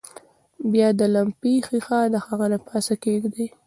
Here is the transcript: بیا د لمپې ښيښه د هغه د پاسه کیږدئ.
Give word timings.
بیا 0.71 0.87
د 0.99 1.01
لمپې 1.13 1.53
ښيښه 1.67 1.99
د 2.13 2.15
هغه 2.25 2.45
د 2.53 2.55
پاسه 2.67 2.93
کیږدئ. 3.03 3.47